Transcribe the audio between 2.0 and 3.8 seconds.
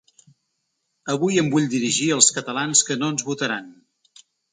als catalans que no ens votaran.